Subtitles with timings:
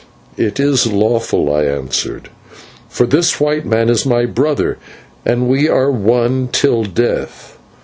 [0.35, 2.29] "It is lawful," I answered,
[2.89, 4.79] "for this white man is my brother,
[5.27, 7.55] and we are one till death.